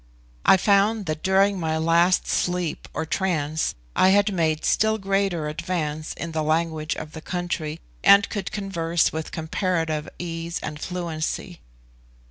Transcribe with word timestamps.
I 0.47 0.57
found 0.57 1.05
that 1.05 1.21
during 1.21 1.59
my 1.59 1.77
last 1.77 2.25
sleep 2.25 2.87
or 2.91 3.05
trance 3.05 3.75
I 3.95 4.09
had 4.09 4.33
made 4.33 4.65
still 4.65 4.97
greater 4.97 5.47
advance 5.47 6.15
in 6.15 6.31
the 6.31 6.41
language 6.41 6.95
of 6.95 7.11
the 7.11 7.21
country, 7.21 7.79
and 8.03 8.27
could 8.27 8.51
converse 8.51 9.13
with 9.13 9.31
comparative 9.31 10.09
ease 10.17 10.57
and 10.63 10.79
fluency. 10.81 11.59